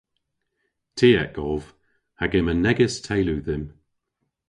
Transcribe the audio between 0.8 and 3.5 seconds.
Tiek ov hag yma negys teylu